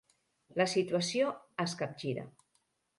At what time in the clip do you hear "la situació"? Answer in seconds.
0.61-1.29